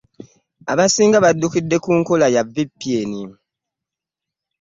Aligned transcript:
Abasinga 0.71 1.17
baali 1.19 1.35
badduukidde 1.35 1.77
ku 1.83 1.91
nkola 1.99 2.25
ya 2.35 2.43
VPN 2.53 3.13